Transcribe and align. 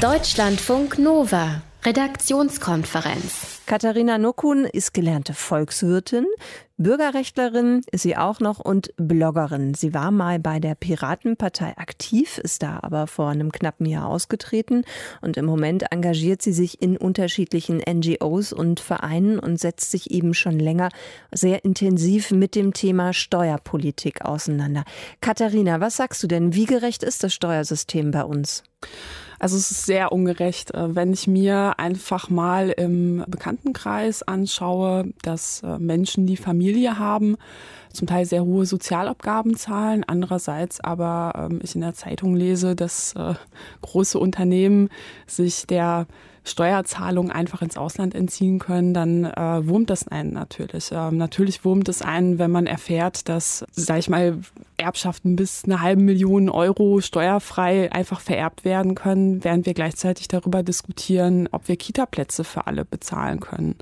Deutschlandfunk 0.00 0.98
Nova, 0.98 1.62
Redaktionskonferenz. 1.84 3.62
Katharina 3.64 4.18
Nokun 4.18 4.64
ist 4.64 4.92
gelernte 4.92 5.32
Volkswirtin, 5.32 6.26
Bürgerrechtlerin 6.76 7.82
ist 7.92 8.02
sie 8.02 8.16
auch 8.16 8.40
noch 8.40 8.58
und 8.58 8.92
Bloggerin. 8.96 9.74
Sie 9.74 9.94
war 9.94 10.10
mal 10.10 10.40
bei 10.40 10.58
der 10.58 10.74
Piratenpartei 10.74 11.78
aktiv, 11.78 12.36
ist 12.38 12.64
da 12.64 12.80
aber 12.82 13.06
vor 13.06 13.28
einem 13.28 13.52
knappen 13.52 13.86
Jahr 13.86 14.08
ausgetreten 14.08 14.84
und 15.22 15.36
im 15.36 15.46
Moment 15.46 15.84
engagiert 15.92 16.42
sie 16.42 16.52
sich 16.52 16.82
in 16.82 16.96
unterschiedlichen 16.96 17.80
NGOs 17.88 18.52
und 18.52 18.80
Vereinen 18.80 19.38
und 19.38 19.58
setzt 19.58 19.92
sich 19.92 20.10
eben 20.10 20.34
schon 20.34 20.58
länger 20.58 20.88
sehr 21.32 21.64
intensiv 21.64 22.32
mit 22.32 22.56
dem 22.56 22.74
Thema 22.74 23.12
Steuerpolitik 23.12 24.22
auseinander. 24.22 24.82
Katharina, 25.20 25.80
was 25.80 25.96
sagst 25.96 26.22
du 26.22 26.26
denn? 26.26 26.54
Wie 26.54 26.66
gerecht 26.66 27.04
ist 27.04 27.22
das 27.22 27.32
Steuersystem 27.32 28.10
bei 28.10 28.24
uns? 28.24 28.64
Also 29.44 29.58
es 29.58 29.70
ist 29.70 29.84
sehr 29.84 30.10
ungerecht, 30.10 30.72
äh, 30.72 30.94
wenn 30.94 31.12
ich 31.12 31.26
mir 31.26 31.78
einfach 31.78 32.30
mal 32.30 32.70
im 32.70 33.22
Bekanntenkreis 33.28 34.22
anschaue, 34.22 35.12
dass 35.20 35.62
äh, 35.62 35.78
Menschen, 35.78 36.26
die 36.26 36.38
Familie 36.38 36.98
haben, 36.98 37.36
zum 37.92 38.06
Teil 38.06 38.24
sehr 38.24 38.42
hohe 38.42 38.64
Sozialabgaben 38.64 39.54
zahlen, 39.54 40.02
andererseits 40.02 40.80
aber 40.80 41.50
ähm, 41.50 41.60
ich 41.62 41.74
in 41.74 41.82
der 41.82 41.92
Zeitung 41.92 42.34
lese, 42.34 42.74
dass 42.74 43.12
äh, 43.16 43.34
große 43.82 44.18
Unternehmen 44.18 44.88
sich 45.26 45.66
der 45.66 46.06
Steuerzahlungen 46.44 47.32
einfach 47.32 47.62
ins 47.62 47.76
Ausland 47.76 48.14
entziehen 48.14 48.58
können, 48.58 48.92
dann 48.92 49.24
äh, 49.24 49.66
wurmt 49.66 49.88
das 49.88 50.06
einen 50.06 50.32
natürlich. 50.34 50.90
Ähm, 50.92 51.16
natürlich 51.16 51.64
wurmt 51.64 51.88
es 51.88 52.02
einen, 52.02 52.38
wenn 52.38 52.50
man 52.50 52.66
erfährt, 52.66 53.28
dass, 53.28 53.64
sag 53.72 53.98
ich 53.98 54.10
mal, 54.10 54.38
Erbschaften 54.76 55.36
bis 55.36 55.64
eine 55.64 55.80
halbe 55.80 56.02
Million 56.02 56.50
Euro 56.50 57.00
steuerfrei 57.00 57.90
einfach 57.90 58.20
vererbt 58.20 58.64
werden 58.64 58.94
können, 58.94 59.42
während 59.42 59.64
wir 59.64 59.74
gleichzeitig 59.74 60.28
darüber 60.28 60.62
diskutieren, 60.62 61.48
ob 61.50 61.68
wir 61.68 61.76
Kita-Plätze 61.76 62.44
für 62.44 62.66
alle 62.66 62.84
bezahlen 62.84 63.40
können. 63.40 63.76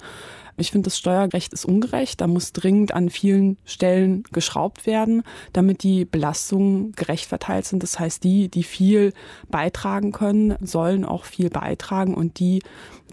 Ich 0.56 0.70
finde, 0.70 0.86
das 0.86 0.98
Steuerrecht 0.98 1.53
ist 1.53 1.64
ungerecht. 1.64 2.20
Da 2.20 2.27
muss 2.27 2.53
dringend 2.53 2.95
an 2.95 3.11
vielen 3.11 3.56
Stellen 3.64 4.25
geschraubt 4.33 4.86
werden, 4.86 5.22
damit 5.53 5.83
die 5.83 6.05
Belastungen 6.05 6.92
gerecht 6.92 7.27
verteilt 7.27 7.67
sind. 7.67 7.83
Das 7.83 7.98
heißt, 7.98 8.22
die, 8.25 8.48
die 8.48 8.62
viel 8.62 9.12
beitragen 9.50 10.12
können, 10.12 10.56
sollen 10.61 11.05
auch 11.05 11.25
viel 11.25 11.50
beitragen 11.50 12.14
und 12.14 12.39
die, 12.39 12.62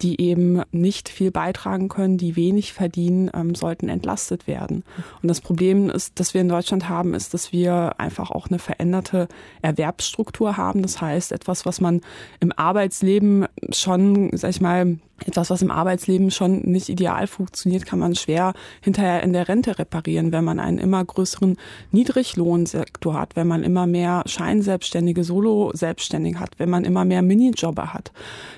die 0.01 0.21
eben 0.21 0.61
nicht 0.71 1.09
viel 1.09 1.31
beitragen 1.31 1.89
können, 1.89 2.17
die 2.17 2.35
wenig 2.35 2.73
verdienen, 2.73 3.29
ähm, 3.33 3.55
sollten 3.55 3.89
entlastet 3.89 4.47
werden. 4.47 4.83
Und 5.21 5.27
das 5.27 5.41
Problem 5.41 5.89
ist, 5.89 6.19
dass 6.19 6.33
wir 6.33 6.41
in 6.41 6.49
Deutschland 6.49 6.89
haben, 6.89 7.13
ist, 7.13 7.33
dass 7.33 7.51
wir 7.51 7.99
einfach 7.99 8.31
auch 8.31 8.47
eine 8.47 8.59
veränderte 8.59 9.27
Erwerbsstruktur 9.61 10.57
haben. 10.57 10.81
Das 10.81 11.01
heißt, 11.01 11.31
etwas, 11.31 11.65
was 11.65 11.81
man 11.81 12.01
im 12.39 12.51
Arbeitsleben 12.51 13.47
schon, 13.71 14.31
sag 14.33 14.51
ich 14.51 14.61
mal, 14.61 14.97
etwas, 15.25 15.49
was 15.49 15.61
im 15.61 15.71
Arbeitsleben 15.71 16.31
schon 16.31 16.61
nicht 16.61 16.89
ideal 16.89 17.27
funktioniert, 17.29 17.85
kann 17.85 17.99
man 17.99 18.15
schwer 18.15 18.53
hinterher 18.81 19.23
in 19.23 19.33
der 19.33 19.47
Rente 19.47 19.79
reparieren, 19.79 20.31
wenn 20.31 20.43
man 20.43 20.59
einen 20.59 20.77
immer 20.77 21.03
größeren 21.03 21.57
Niedriglohnsektor 21.91 23.13
hat, 23.13 23.35
wenn 23.35 23.47
man 23.47 23.63
immer 23.63 23.87
mehr 23.87 24.23
Scheinselbstständige, 24.25 25.23
Solo-Selbstständige 25.23 26.39
hat, 26.39 26.51
wenn 26.57 26.69
man 26.69 26.83
immer 26.83 27.05
mehr 27.05 27.21
Minijobber 27.21 27.93
hat. 27.93 28.11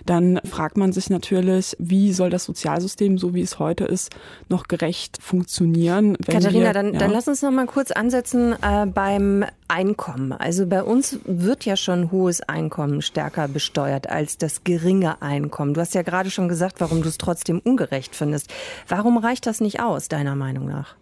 Dann 0.05 0.39
fragt 0.43 0.77
man 0.77 0.93
sich 0.93 1.09
natürlich, 1.09 1.75
wie 1.79 2.13
soll 2.13 2.29
das 2.29 2.45
Sozialsystem, 2.45 3.17
so 3.17 3.33
wie 3.33 3.41
es 3.41 3.59
heute 3.59 3.85
ist, 3.85 4.11
noch 4.49 4.67
gerecht 4.67 5.19
funktionieren? 5.21 6.17
Katharina, 6.17 6.67
wir, 6.67 6.73
dann, 6.73 6.93
ja. 6.93 6.99
dann 6.99 7.11
lass 7.11 7.27
uns 7.27 7.41
noch 7.41 7.51
mal 7.51 7.65
kurz 7.65 7.91
ansetzen 7.91 8.53
äh, 8.61 8.85
beim 8.85 9.45
Einkommen. 9.71 10.33
Also 10.33 10.67
bei 10.67 10.83
uns 10.83 11.19
wird 11.23 11.63
ja 11.63 11.77
schon 11.77 12.11
hohes 12.11 12.41
Einkommen 12.41 13.01
stärker 13.01 13.47
besteuert 13.47 14.09
als 14.09 14.37
das 14.37 14.65
geringe 14.65 15.21
Einkommen. 15.21 15.73
Du 15.73 15.79
hast 15.79 15.95
ja 15.95 16.01
gerade 16.01 16.29
schon 16.29 16.49
gesagt, 16.49 16.81
warum 16.81 17.01
du 17.01 17.07
es 17.07 17.17
trotzdem 17.17 17.59
ungerecht 17.59 18.13
findest. 18.13 18.53
Warum 18.89 19.17
reicht 19.17 19.45
das 19.45 19.61
nicht 19.61 19.79
aus, 19.79 20.09
deiner 20.09 20.35
Meinung 20.35 20.67
nach? 20.67 20.95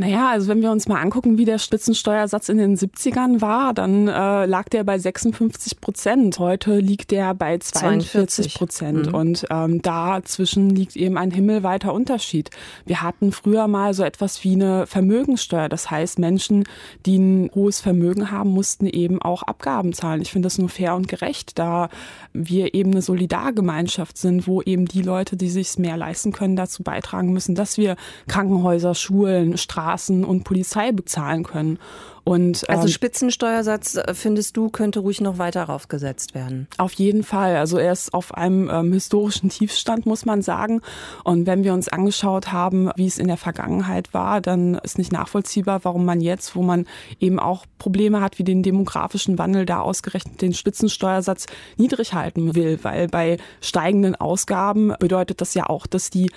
Naja, 0.00 0.30
also 0.30 0.46
wenn 0.46 0.62
wir 0.62 0.70
uns 0.70 0.86
mal 0.86 1.00
angucken, 1.00 1.38
wie 1.38 1.44
der 1.44 1.58
Spitzensteuersatz 1.58 2.48
in 2.48 2.58
den 2.58 2.76
70ern 2.76 3.40
war, 3.40 3.74
dann 3.74 4.06
äh, 4.06 4.46
lag 4.46 4.68
der 4.68 4.84
bei 4.84 4.96
56 4.96 5.80
Prozent. 5.80 6.38
Heute 6.38 6.78
liegt 6.78 7.10
der 7.10 7.34
bei 7.34 7.58
42 7.58 8.54
Prozent. 8.54 9.08
Mhm. 9.08 9.14
Und 9.14 9.46
ähm, 9.50 9.82
dazwischen 9.82 10.70
liegt 10.70 10.94
eben 10.94 11.18
ein 11.18 11.32
himmelweiter 11.32 11.92
Unterschied. 11.92 12.50
Wir 12.86 13.02
hatten 13.02 13.32
früher 13.32 13.66
mal 13.66 13.92
so 13.92 14.04
etwas 14.04 14.44
wie 14.44 14.52
eine 14.52 14.86
Vermögenssteuer. 14.86 15.68
Das 15.68 15.90
heißt, 15.90 16.20
Menschen, 16.20 16.62
die 17.04 17.18
ein 17.18 17.50
hohes 17.52 17.80
Vermögen 17.80 18.30
haben, 18.30 18.50
mussten 18.50 18.86
eben 18.86 19.20
auch 19.20 19.42
Abgaben 19.42 19.92
zahlen. 19.92 20.22
Ich 20.22 20.30
finde 20.30 20.46
das 20.46 20.58
nur 20.58 20.68
fair 20.68 20.94
und 20.94 21.08
gerecht, 21.08 21.58
da 21.58 21.88
wir 22.32 22.72
eben 22.72 22.92
eine 22.92 23.02
Solidargemeinschaft 23.02 24.16
sind, 24.16 24.46
wo 24.46 24.62
eben 24.62 24.86
die 24.86 25.02
Leute, 25.02 25.36
die 25.36 25.48
sich 25.48 25.76
mehr 25.76 25.96
leisten 25.96 26.30
können, 26.30 26.54
dazu 26.54 26.84
beitragen 26.84 27.32
müssen, 27.32 27.56
dass 27.56 27.78
wir 27.78 27.96
Krankenhäuser, 28.28 28.94
Schulen, 28.94 29.58
Straßen, 29.58 29.87
Straßen 29.88 30.24
und 30.24 30.44
Polizei 30.44 30.92
bezahlen 30.92 31.44
können. 31.44 31.78
Und, 32.24 32.68
also 32.68 32.82
ähm, 32.82 32.88
Spitzensteuersatz, 32.88 33.94
äh, 33.94 34.12
findest 34.12 34.54
du, 34.58 34.68
könnte 34.68 35.00
ruhig 35.00 35.22
noch 35.22 35.38
weiter 35.38 35.62
raufgesetzt 35.62 36.34
werden? 36.34 36.68
Auf 36.76 36.92
jeden 36.92 37.22
Fall. 37.22 37.56
Also 37.56 37.78
er 37.78 37.90
ist 37.90 38.12
auf 38.12 38.34
einem 38.34 38.68
ähm, 38.68 38.92
historischen 38.92 39.48
Tiefstand, 39.48 40.04
muss 40.04 40.26
man 40.26 40.42
sagen. 40.42 40.82
Und 41.24 41.46
wenn 41.46 41.64
wir 41.64 41.72
uns 41.72 41.88
angeschaut 41.88 42.52
haben, 42.52 42.90
wie 42.96 43.06
es 43.06 43.16
in 43.16 43.28
der 43.28 43.38
Vergangenheit 43.38 44.12
war, 44.12 44.42
dann 44.42 44.74
ist 44.74 44.98
nicht 44.98 45.10
nachvollziehbar, 45.10 45.84
warum 45.84 46.04
man 46.04 46.20
jetzt, 46.20 46.54
wo 46.54 46.60
man 46.60 46.86
eben 47.18 47.40
auch 47.40 47.64
Probleme 47.78 48.20
hat 48.20 48.38
wie 48.38 48.44
den 48.44 48.62
demografischen 48.62 49.38
Wandel, 49.38 49.64
da 49.64 49.80
ausgerechnet 49.80 50.42
den 50.42 50.52
Spitzensteuersatz 50.52 51.46
niedrig 51.78 52.12
halten 52.12 52.54
will. 52.54 52.78
Weil 52.82 53.08
bei 53.08 53.38
steigenden 53.62 54.16
Ausgaben 54.16 54.92
bedeutet 55.00 55.40
das 55.40 55.54
ja 55.54 55.66
auch, 55.66 55.86
dass 55.86 56.10
die 56.10 56.30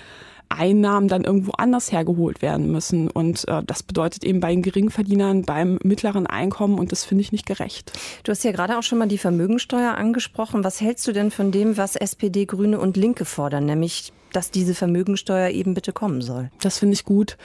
Einnahmen 0.52 1.08
dann 1.08 1.24
irgendwo 1.24 1.52
anders 1.52 1.92
hergeholt 1.92 2.42
werden 2.42 2.70
müssen. 2.70 3.10
Und 3.10 3.46
äh, 3.48 3.62
das 3.64 3.82
bedeutet 3.82 4.24
eben 4.24 4.40
bei 4.40 4.50
den 4.50 4.62
Geringverdienern 4.62 5.42
beim 5.42 5.78
mittleren 5.82 6.26
Einkommen 6.26 6.78
und 6.78 6.92
das 6.92 7.04
finde 7.04 7.22
ich 7.22 7.32
nicht 7.32 7.46
gerecht. 7.46 7.92
Du 8.24 8.32
hast 8.32 8.44
ja 8.44 8.52
gerade 8.52 8.78
auch 8.78 8.82
schon 8.82 8.98
mal 8.98 9.08
die 9.08 9.18
Vermögensteuer 9.18 9.94
angesprochen. 9.94 10.64
Was 10.64 10.80
hältst 10.80 11.06
du 11.06 11.12
denn 11.12 11.30
von 11.30 11.52
dem, 11.52 11.76
was 11.76 11.96
SPD, 11.96 12.46
Grüne 12.46 12.78
und 12.78 12.96
Linke 12.96 13.24
fordern, 13.24 13.66
nämlich 13.66 14.12
dass 14.32 14.50
diese 14.50 14.74
Vermögensteuer 14.74 15.50
eben 15.50 15.74
bitte 15.74 15.92
kommen 15.92 16.22
soll. 16.22 16.50
Das 16.60 16.78
finde 16.78 16.94
ich 16.94 17.04
gut, 17.04 17.36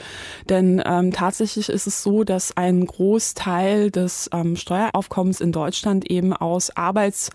denn 0.48 0.82
ähm, 0.84 1.12
tatsächlich 1.12 1.68
ist 1.68 1.86
es 1.86 2.02
so, 2.02 2.24
dass 2.24 2.56
ein 2.56 2.86
Großteil 2.86 3.90
des 3.90 4.30
ähm, 4.32 4.56
Steueraufkommens 4.56 5.40
in 5.40 5.52
Deutschland 5.52 6.10
eben 6.10 6.32
aus 6.32 6.70
Arbeits 6.70 7.30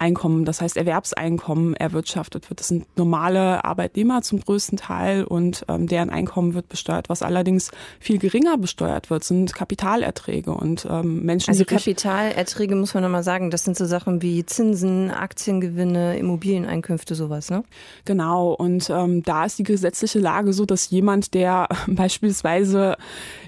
Einkommen, 0.00 0.46
das 0.46 0.62
heißt 0.62 0.78
Erwerbseinkommen 0.78 1.74
erwirtschaftet 1.74 2.48
wird. 2.48 2.60
Das 2.60 2.68
sind 2.68 2.86
normale 2.96 3.64
Arbeitnehmer 3.64 4.22
zum 4.22 4.40
größten 4.40 4.78
Teil 4.78 5.24
und 5.24 5.64
ähm, 5.68 5.86
deren 5.86 6.08
Einkommen 6.08 6.54
wird 6.54 6.70
besteuert. 6.70 7.10
Was 7.10 7.22
allerdings 7.22 7.70
viel 7.98 8.18
geringer 8.18 8.56
besteuert 8.56 9.10
wird, 9.10 9.24
sind 9.24 9.54
Kapitalerträge 9.54 10.52
und 10.52 10.86
ähm, 10.90 11.22
Menschen. 11.22 11.50
Also 11.50 11.66
Kapitalerträge 11.66 12.76
muss 12.76 12.94
man 12.94 13.02
nochmal 13.02 13.22
sagen, 13.22 13.50
das 13.50 13.64
sind 13.64 13.76
so 13.76 13.84
Sachen 13.84 14.22
wie 14.22 14.46
Zinsen, 14.46 15.10
Aktiengewinne, 15.10 16.16
Immobilieneinkünfte, 16.16 17.14
sowas, 17.14 17.50
ne? 17.50 17.62
Genau. 18.06 18.52
Und 18.54 18.88
ähm, 18.88 19.22
da 19.22 19.44
ist 19.44 19.58
die 19.58 19.64
gesetzliche 19.64 20.18
Lage 20.18 20.54
so, 20.54 20.64
dass 20.64 20.88
jemand, 20.88 21.34
der 21.34 21.68
beispielsweise 21.86 22.96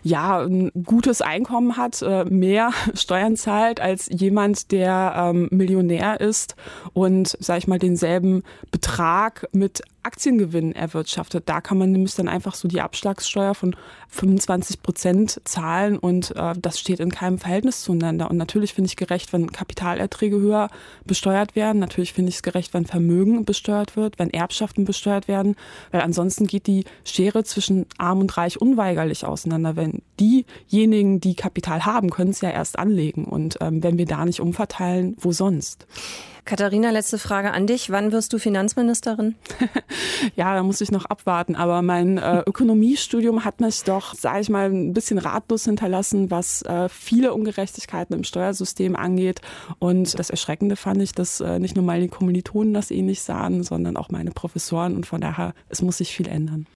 ja 0.03 0.41
ein 0.43 0.71
gutes 0.85 1.23
Einkommen 1.23 1.79
hat, 1.79 2.03
äh, 2.03 2.27
mehr 2.27 2.73
Steuern 2.95 3.37
zahlt 3.37 3.81
als 3.81 4.11
jemand, 4.11 4.71
der 4.71 5.15
ähm, 5.17 5.49
Millionär 5.51 6.21
ist 6.21 6.42
ist 6.43 6.57
und, 6.93 7.37
sag 7.41 7.59
ich 7.59 7.69
mal, 7.69 7.79
denselben 7.79 8.43
Betrag 8.71 9.49
mit 9.53 9.83
Aktiengewinn 10.05 10.73
erwirtschaftet. 10.73 11.49
Da 11.49 11.61
kann 11.61 11.79
man 11.79 11.93
nämlich 11.93 12.15
dann 12.17 12.27
einfach 12.27 12.55
so 12.55 12.67
die 12.67 12.81
Abschlagssteuer 12.81 13.55
von 13.55 13.77
25 14.09 14.83
Prozent 14.83 15.41
zahlen 15.45 15.97
und 15.97 16.35
äh, 16.35 16.55
das 16.61 16.81
steht 16.81 16.99
in 16.99 17.13
keinem 17.13 17.39
Verhältnis 17.39 17.83
zueinander. 17.83 18.29
Und 18.29 18.37
natürlich 18.37 18.75
finde 18.75 18.89
ich 18.89 18.97
gerecht, 18.97 19.33
wenn 19.33 19.53
Kapitalerträge 19.53 20.41
höher 20.41 20.71
besteuert 21.05 21.55
werden. 21.55 21.79
Natürlich 21.79 22.12
finde 22.12 22.31
ich 22.31 22.37
es 22.37 22.43
gerecht, 22.43 22.75
wenn 22.75 22.85
Vermögen 22.85 23.45
besteuert 23.45 23.97
wird, 23.97 24.19
wenn 24.19 24.31
Erbschaften 24.31 24.85
besteuert 24.85 25.29
werden, 25.29 25.55
weil 25.93 26.00
ansonsten 26.00 26.49
geht 26.49 26.67
die 26.67 26.85
Schere 27.05 27.45
zwischen 27.45 27.87
Arm 27.99 28.19
und 28.19 28.37
Reich 28.37 28.61
unweigerlich 28.61 29.25
auseinander. 29.25 29.77
Wenn 29.77 30.03
diejenigen, 30.19 31.21
die 31.21 31.37
Kapital 31.37 31.85
haben, 31.85 32.11
können 32.11 32.31
es 32.31 32.41
ja 32.41 32.50
erst 32.50 32.77
anlegen. 32.77 33.25
Und 33.25 33.59
ähm, 33.61 33.83
wenn 33.85 33.99
wir 33.99 34.06
da 34.06 34.25
nicht 34.25 34.41
umverteilen, 34.41 35.17
wo 35.21 35.31
sonst? 35.31 35.87
Katharina, 36.44 36.91
letzte 36.91 37.19
Frage 37.19 37.53
an 37.53 37.69
dich. 37.69 37.91
Wann 37.91 38.11
wirst 38.11 38.33
du 38.33 38.39
Finanzministerin? 38.39 39.37
ja, 40.37 40.55
da 40.55 40.62
muss 40.65 40.81
ich 40.81 40.91
noch 40.91 41.05
abwarten. 41.05 41.55
Aber 41.55 41.83
mein 41.83 42.19
äh, 42.19 42.41
Ökonomiestudium 42.41 43.44
hat 43.44 43.61
mich 43.61 43.85
doch, 43.85 44.15
sage 44.15 44.41
ich 44.41 44.49
mal, 44.49 44.69
ein 44.69 44.93
bisschen 44.93 45.19
ratlos 45.19 45.65
hinterlassen, 45.65 46.31
was 46.31 46.62
äh, 46.62 46.89
viele 46.89 47.33
Ungerechtigkeiten 47.33 48.17
im 48.17 48.25
Steuersystem 48.25 48.97
angeht. 48.97 49.41
Und 49.79 50.19
das 50.19 50.31
Erschreckende 50.31 50.75
fand 50.75 51.00
ich, 51.00 51.12
dass 51.12 51.41
äh, 51.41 51.61
nicht 51.61 51.77
nur 51.77 51.85
meine 51.85 52.09
Kommilitonen 52.09 52.75
das 52.75 52.91
ähnlich 52.91 53.23
sahen, 53.23 53.62
sondern 53.62 53.97
auch 53.97 54.11
meine 54.11 54.33
Professoren. 54.33 54.97
Und 54.97 55.06
von 55.06 55.21
daher, 55.21 55.55
es 55.69 55.81
muss 55.81 55.99
sich 55.99 56.15
viel 56.15 56.27
ändern. 56.27 56.67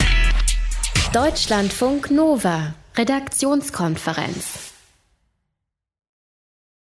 Deutschlandfunk 1.13 2.11
Nova, 2.13 2.75
Redaktionskonferenz. 2.97 4.66